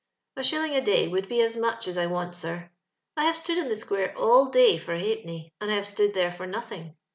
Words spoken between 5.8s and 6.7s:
stood here for no